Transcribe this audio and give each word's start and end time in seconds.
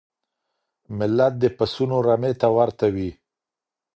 ملت 0.97 1.33
د 1.39 1.43
پسونو 1.57 1.97
رمې 2.07 2.31
ته 2.41 2.47
ورته 2.57 2.85
وي. 2.95 3.09